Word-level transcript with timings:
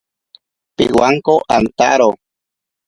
Pibwanko 0.75 1.33
antaro. 1.55 2.09